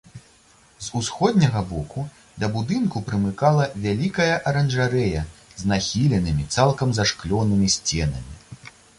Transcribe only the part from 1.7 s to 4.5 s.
боку да будынку прымыкала вялікая